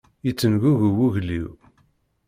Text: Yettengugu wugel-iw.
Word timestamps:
Yettengugu 0.25 0.87
wugel-iw. 0.97 1.49